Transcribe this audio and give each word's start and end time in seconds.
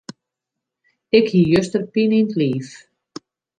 Ik 1.19 1.25
hie 1.33 1.45
juster 1.51 1.83
pine 1.93 2.17
yn 2.21 2.27
't 2.31 2.37
liif. 2.39 2.69